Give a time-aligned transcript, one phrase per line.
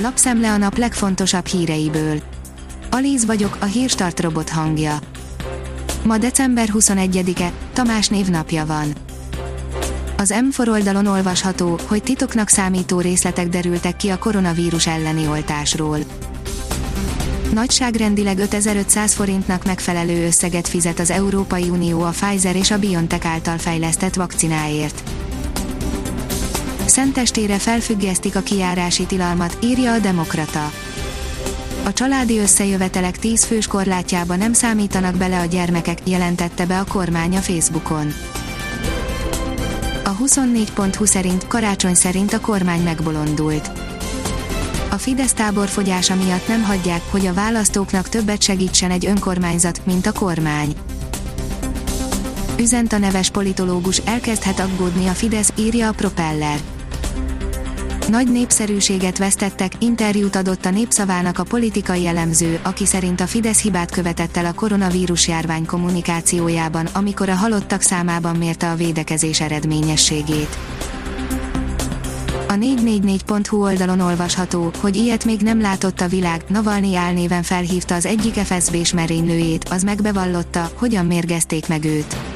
[0.00, 2.22] lapszemle a nap legfontosabb híreiből.
[2.90, 4.98] Alíz vagyok, a hírstart robot hangja.
[6.04, 8.92] Ma december 21-e, Tamás névnapja van.
[10.16, 15.98] Az M4 oldalon olvasható, hogy titoknak számító részletek derültek ki a koronavírus elleni oltásról.
[17.52, 23.58] Nagyságrendileg 5500 forintnak megfelelő összeget fizet az Európai Unió a Pfizer és a BioNTech által
[23.58, 25.02] fejlesztett vakcináért.
[26.98, 30.72] Szentestére felfüggesztik a kiárási tilalmat, írja a Demokrata.
[31.84, 37.36] A családi összejövetelek 10 fős korlátjába nem számítanak bele a gyermekek, jelentette be a kormány
[37.36, 38.12] a Facebookon.
[40.04, 43.70] A 24.20 szerint karácsony szerint a kormány megbolondult.
[44.90, 50.12] A Fidesz táborfogyása miatt nem hagyják, hogy a választóknak többet segítsen egy önkormányzat, mint a
[50.12, 50.74] kormány.
[52.60, 56.58] Üzent a neves politológus, elkezdhet aggódni a Fidesz, írja a Propeller.
[58.08, 63.90] Nagy népszerűséget vesztettek, interjút adott a népszavának a politikai elemző, aki szerint a Fidesz hibát
[63.90, 70.58] követett el a koronavírus járvány kommunikációjában, amikor a halottak számában mérte a védekezés eredményességét.
[72.48, 78.06] A 444.hu oldalon olvasható, hogy ilyet még nem látott a világ, Navalnyi álnéven felhívta az
[78.06, 82.27] egyik FSB-s merénylőjét, az megbevallotta, hogyan mérgezték meg őt.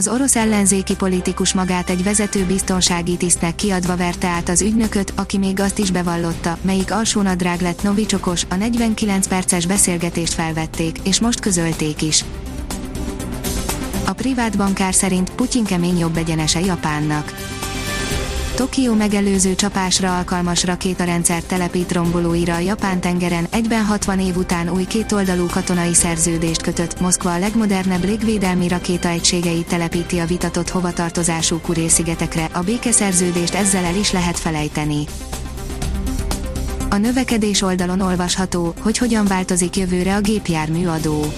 [0.00, 5.38] Az orosz ellenzéki politikus magát egy vezető biztonsági tisztnek kiadva verte át az ügynököt, aki
[5.38, 11.40] még azt is bevallotta, melyik alsónadrág lett Novicsokos, a 49 perces beszélgetést felvették, és most
[11.40, 12.24] közölték is.
[14.06, 17.32] A privát bankár szerint Putyin kemény jobb egyenese Japánnak
[18.60, 24.84] Tokió megelőző csapásra alkalmas rakétarendszer telepít rombolóira a Japán tengeren, egyben 60 év után új
[24.84, 32.48] kétoldalú katonai szerződést kötött, Moszkva a legmodernebb légvédelmi rakéta egységeit telepíti a vitatott hovatartozású Kuré-szigetekre,
[32.52, 35.04] a békeszerződést ezzel el is lehet felejteni.
[36.90, 41.32] A növekedés oldalon olvasható, hogy hogyan változik jövőre a gépjármű adó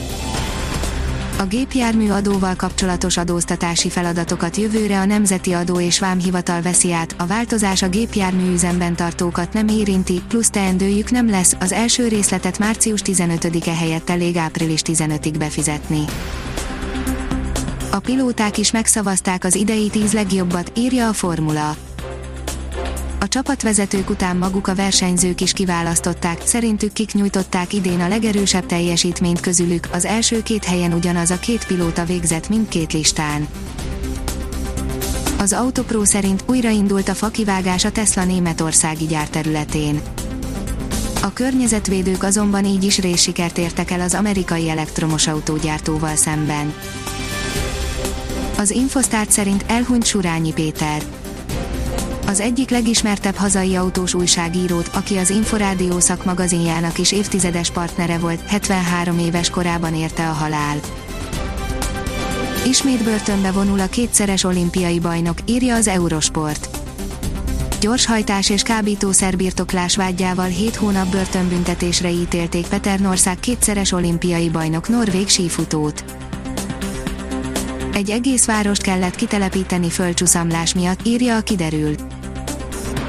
[1.43, 7.27] a gépjármű adóval kapcsolatos adóztatási feladatokat jövőre a Nemzeti Adó és Vámhivatal veszi át, a
[7.27, 13.01] változás a gépjármű üzemben tartókat nem érinti, plusz teendőjük nem lesz, az első részletet március
[13.05, 16.05] 15-e helyett elég április 15-ig befizetni.
[17.91, 21.77] A pilóták is megszavazták az idei tíz legjobbat, írja a formula
[23.23, 29.41] a csapatvezetők után maguk a versenyzők is kiválasztották, szerintük kik nyújtották idén a legerősebb teljesítményt
[29.41, 33.47] közülük, az első két helyen ugyanaz a két pilóta végzett mindkét listán.
[35.39, 40.01] Az Autopro szerint újraindult a fakivágás a Tesla németországi gyárterületén.
[41.23, 46.75] A környezetvédők azonban így is részsikert értek el az amerikai elektromos autógyártóval szemben.
[48.59, 51.03] Az Infosztárt szerint elhunyt Surányi Péter
[52.33, 59.19] az egyik legismertebb hazai autós újságírót, aki az Inforádió szakmagazinjának is évtizedes partnere volt, 73
[59.19, 60.81] éves korában érte a halál.
[62.67, 66.69] Ismét börtönbe vonul a kétszeres olimpiai bajnok, írja az Eurosport.
[67.81, 76.05] Gyorshajtás és kábítószerbirtoklás vágyával 7 hónap börtönbüntetésre ítélték Peternország kétszeres olimpiai bajnok norvég sífutót.
[77.95, 82.12] Egy egész várost kellett kitelepíteni földcsúszamlás miatt, írja a kiderült.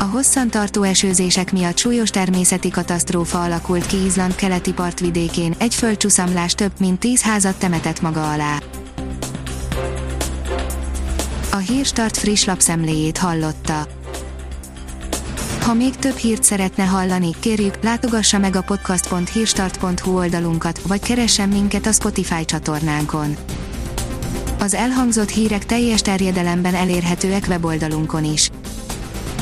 [0.03, 6.72] A hosszantartó esőzések miatt súlyos természeti katasztrófa alakult ki Izland keleti partvidékén, egy földcsúszamlás több
[6.80, 8.58] mint tíz házat temetett maga alá.
[11.52, 13.88] A Hírstart friss lapszemléjét hallotta.
[15.62, 21.86] Ha még több hírt szeretne hallani, kérjük, látogassa meg a podcast.hírstart.hu oldalunkat, vagy keressen minket
[21.86, 23.36] a Spotify csatornánkon.
[24.59, 28.50] Az elhangzott hírek teljes terjedelemben elérhetőek weboldalunkon is